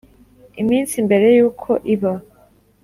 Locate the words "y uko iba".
1.37-2.13